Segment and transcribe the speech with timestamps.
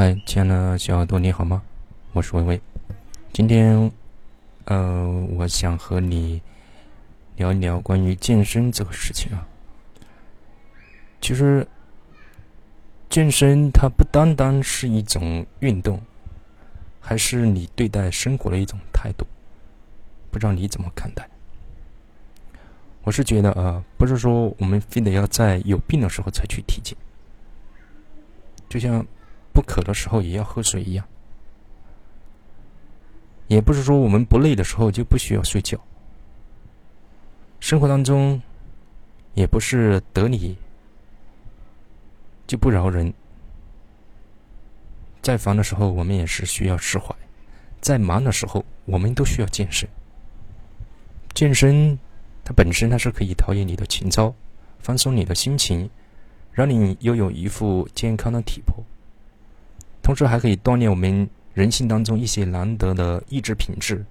[0.00, 1.60] 嗨，亲爱的小耳朵，你好吗？
[2.12, 2.60] 我是微微。
[3.32, 3.90] 今天，
[4.66, 6.40] 呃，我想和你
[7.34, 9.44] 聊一聊关于健身这个事情啊。
[11.20, 11.66] 其实，
[13.10, 16.00] 健身它不单单是一种运动，
[17.00, 19.26] 还是你对待生活的一种态度。
[20.30, 21.28] 不知道你怎么看待？
[23.02, 26.96] 我是觉得啊，不是说我们非得要在有病的时候才去体检，
[28.68, 29.04] 就像。
[29.58, 31.04] 不渴的时候也要喝水一样，
[33.48, 35.76] 也不是说我们不累的时候就不需要睡觉。
[37.58, 38.40] 生活当中，
[39.34, 40.56] 也不是得理
[42.46, 43.12] 就不饶人。
[45.22, 47.12] 在烦的时候，我们也是需要释怀；
[47.80, 49.88] 在忙的时候，我们都需要健身。
[51.34, 51.98] 健身，
[52.44, 54.32] 它本身它是可以陶冶你的情操，
[54.78, 55.90] 放松你的心情，
[56.52, 58.84] 让你拥有一副健康的体魄。
[60.08, 64.02] 同时还可以锻炼我们人性当中一些难得的意志品质，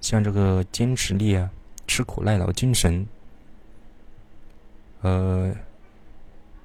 [0.00, 1.48] 像这个坚持力啊、
[1.86, 3.06] 吃苦耐劳精神，
[5.02, 5.54] 呃，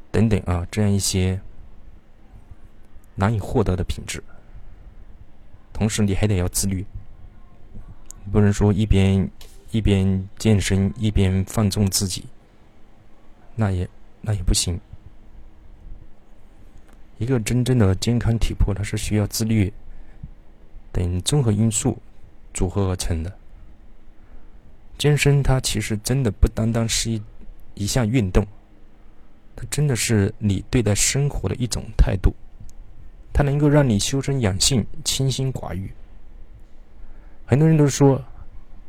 [0.10, 1.40] 等等啊，这样一些
[3.14, 4.24] 难以获得的品质。
[5.72, 6.84] 同时你还得要自律，
[8.32, 9.30] 不能说一边
[9.70, 12.26] 一边健身一边放纵自己，
[13.54, 13.88] 那也
[14.22, 14.80] 那也不行。
[17.22, 19.72] 一个真正的健康体魄，它是需要自律
[20.92, 21.96] 等综合因素
[22.52, 23.32] 组合而成的。
[24.98, 27.22] 健身它其实真的不单单是一
[27.76, 28.44] 一项运动，
[29.56, 32.34] 它真的是你对待生活的一种态度。
[33.32, 35.92] 它能够让你修身养性、清心寡欲。
[37.46, 38.20] 很多人都说：“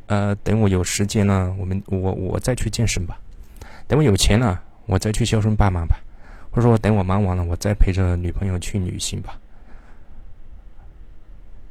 [0.07, 3.15] 呃，等我有时间了，我们我我再去健身吧；
[3.87, 5.99] 等我有钱了，我再去孝顺爸妈吧。”
[6.53, 9.39] 或者说，等我忙完了，我再陪着女朋友去旅行吧。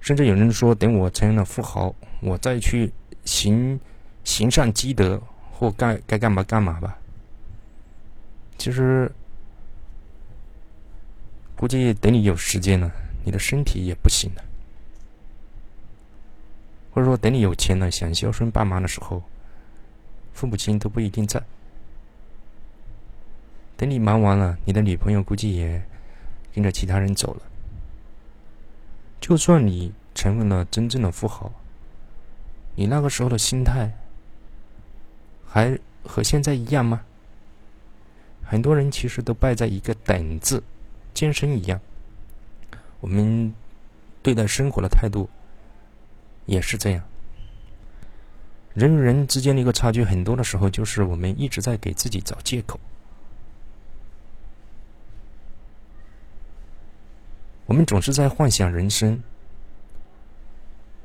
[0.01, 2.93] 甚至有人说，等我成了富豪，我再去
[3.25, 3.79] 行
[4.25, 6.99] 行善积德，或该该干嘛干嘛吧。
[8.59, 9.09] 其实，
[11.57, 12.91] 估计等你有时间了，
[13.25, 14.43] 你的身体也不行了。
[16.91, 19.23] 或者说，等你有钱了，想孝顺爸妈的时候，
[20.33, 21.41] 父母亲都不一定在。
[23.83, 25.83] 等你忙完了，你的女朋友估计也
[26.55, 27.43] 跟着其他人走了。
[29.21, 31.51] 就算你成为了真正的富豪，
[32.77, 33.93] 你那个时候的心态
[35.45, 37.03] 还和现在一样吗？
[38.45, 40.63] 很多人其实都败在一个“等”字，
[41.13, 41.81] 健身一样。
[43.01, 43.53] 我们
[44.23, 45.29] 对待生活的态度
[46.47, 47.03] 也是这样。
[48.75, 52.79] 人与人之间的一个差距，很多的时候就是我们一直在给自己找借口。
[57.73, 59.23] 我们总是在幻想人生，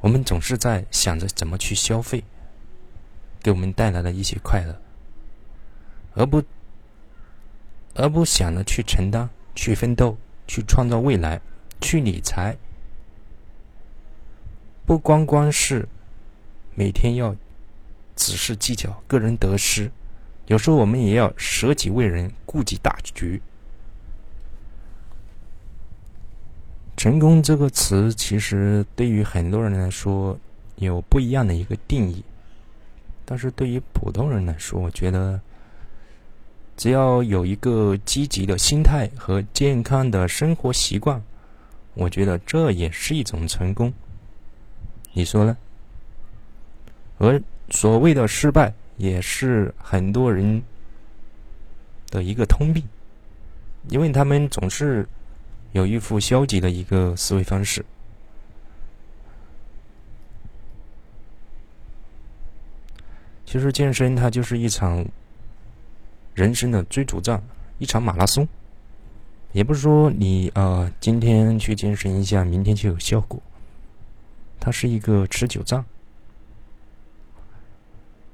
[0.01, 2.21] 我们总是在想着怎么去消费，
[3.41, 4.77] 给我们带来了一些快乐，
[6.13, 6.43] 而不
[7.95, 11.39] 而不想着去承担、去奋斗、去创造未来、
[11.79, 12.57] 去理财。
[14.85, 15.87] 不光光是
[16.75, 17.33] 每天要
[18.13, 19.89] 只是计较个人得失，
[20.47, 23.41] 有时候我们也要舍己为人，顾及大局。
[26.97, 30.35] 成功这个词，其实对于很多人来说
[30.77, 32.23] 有不一样的一个定义，
[33.23, 35.39] 但是对于普通人来说，我觉得
[36.75, 41.21] 只要有一个积极的心态和健康的生活习惯，
[41.93, 43.93] 我觉得这也是一种成功。
[45.13, 45.55] 你说呢？
[47.19, 50.63] 而所谓的失败，也是很多人
[52.09, 52.83] 的一个通病，
[53.89, 55.07] 因为他们总是。
[55.73, 57.85] 有一副消极的一个思维方式。
[63.45, 65.05] 其实健身它就是一场
[66.33, 67.41] 人生的追逐战，
[67.77, 68.47] 一场马拉松。
[69.53, 73.41] 也不是说你啊今天去健身一下，明天就有效果。
[74.59, 75.85] 它是一个持久战。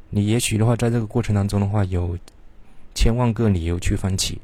[0.10, 2.18] 你也许的话，在这个过程当中的话，有
[2.96, 4.40] 千万个理由去放弃，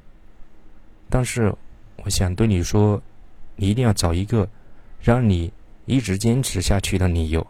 [1.09, 1.55] 但是。
[2.09, 3.01] 想对你说，
[3.55, 4.47] 你一定要找一个
[5.01, 5.51] 让你
[5.85, 7.45] 一直坚持下去的理由，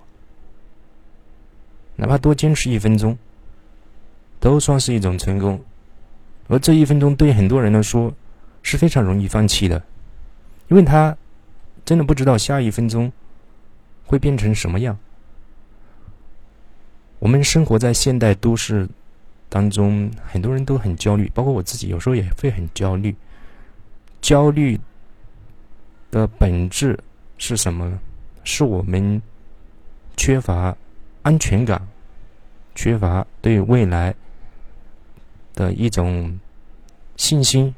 [1.95, 3.17] 哪怕多坚持一分钟，
[4.39, 5.59] 都算是一种成功。
[6.47, 8.13] 而这一分钟对很多人来说
[8.63, 9.81] 是非常容易放弃的，
[10.67, 11.15] 因为他
[11.85, 13.11] 真的不知道下一分钟
[14.06, 14.97] 会变成什么样。
[17.19, 18.88] 我们生活在现代都市
[19.50, 23.15] 当中，很多人都很焦虑，包括我自己，有时候也会很焦虑。
[24.21, 24.80] 焦虑
[26.12, 26.98] 的本质
[27.38, 28.00] 是什么呢？
[28.44, 29.21] 是我们
[30.18, 30.75] 缺乏
[31.21, 31.81] 安全感，
[32.74, 34.13] 缺乏对未来
[35.54, 36.39] 的一种
[37.16, 37.74] 信心，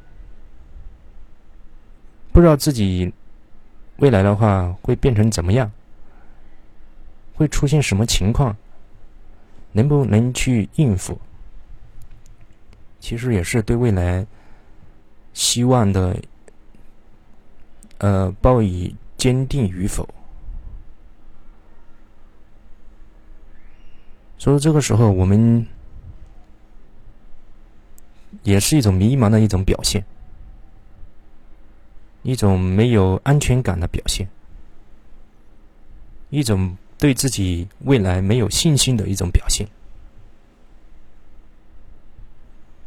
[2.32, 3.12] 不知道自己
[3.98, 5.70] 未来的话会变成怎么样，
[7.36, 8.56] 会出现什么情况，
[9.72, 11.20] 能不能去应付？
[13.00, 14.26] 其实也是对未来
[15.34, 16.16] 希望的，
[18.02, 20.10] 呃，抱以坚定与否。
[24.40, 25.68] 所以这个时候，我们
[28.42, 30.04] 也是一种迷茫的一种表现，
[32.24, 34.28] 一种没有安全感的表现，
[36.32, 39.68] 一种对自己未来没有信心的一种表现。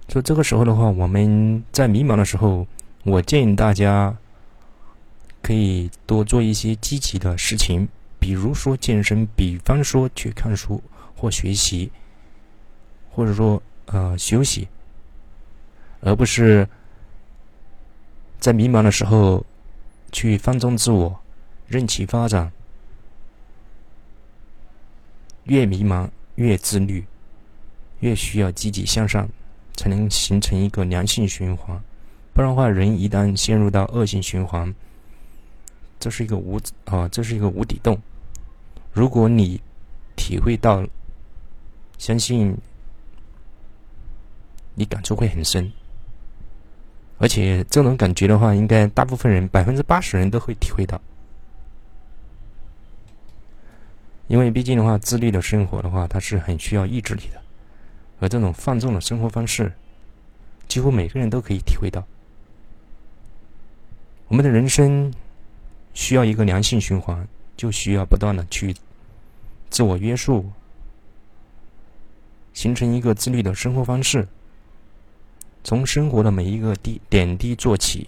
[0.08, 2.66] 所以这个时候的话，我们在迷茫的时候，
[3.04, 4.16] 我建议大家
[5.44, 7.86] 可以多做一些积极的事情，
[8.18, 10.82] 比如说健身，比方说去看书。
[11.16, 11.90] 或学习，
[13.10, 14.68] 或者说呃休息，
[16.00, 16.68] 而不是
[18.38, 19.46] 在迷茫的时候
[20.12, 21.20] 去放纵自我，
[21.66, 22.52] 任其发展。
[25.44, 27.06] 越迷茫越自律，
[28.00, 29.26] 越需要积极向上，
[29.74, 31.80] 才能形成一个良性循环。
[32.34, 34.74] 不然的话，人一旦陷入到恶性循环，
[36.04, 37.98] 这是一个无啊，这是一个无底洞。
[38.92, 39.58] 如果你
[40.14, 40.84] 体会到。
[41.96, 42.54] 相信
[44.74, 45.72] 你感触会很深，
[47.18, 51.00] 而且这种感觉的话，应该大部分人百分之八十人都会体会到。
[54.26, 57.40] 因为毕竟的话，自律的生活的话，它是很需要意志力的，
[58.18, 59.72] 而这种放纵的生活方式，
[60.66, 62.04] 几乎每个人都可以体会到。
[64.26, 65.14] 我们的人生
[65.94, 67.26] 需要一个良性循环，
[67.56, 68.76] 就需要不断的去
[69.70, 70.44] 自我约束。
[72.52, 74.28] 形成一个自律的生活方式，
[75.64, 78.06] 从生活的每一个滴点滴做起。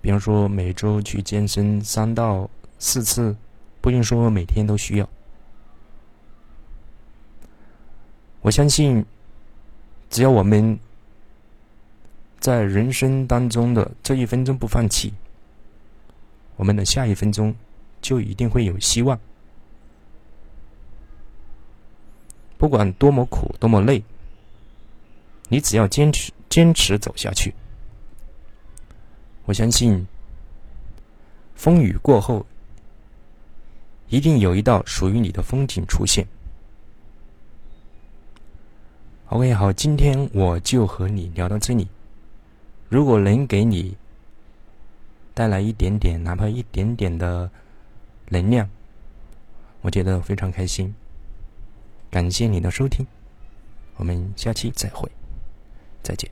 [0.00, 3.36] 比方说，每周去健身三到四次，
[3.82, 5.08] 不用说每天都需要。
[8.40, 9.04] 我相信，
[10.08, 10.80] 只要我们
[12.40, 15.12] 在人生当中的这一分钟不放弃，
[16.62, 17.52] 我们的下一分钟
[18.00, 19.18] 就一定会有希望。
[22.56, 24.00] 不管多么苦，多么累，
[25.48, 27.52] 你只要坚持坚持走下去，
[29.44, 30.06] 我相信
[31.56, 32.46] 风雨过后，
[34.08, 36.24] 一定有一道属于你的风景出现。
[39.30, 41.88] OK，好，今天我就和你聊到这里。
[42.88, 43.96] 如果能给你
[45.34, 47.50] 带来一点点，哪怕一点点的
[48.28, 48.68] 能量，
[49.80, 50.94] 我觉得非常开心。
[52.10, 53.06] 感谢你的收听，
[53.96, 55.10] 我们下期再会，
[56.02, 56.30] 再见。